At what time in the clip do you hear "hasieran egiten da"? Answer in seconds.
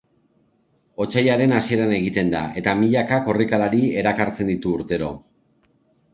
1.57-2.41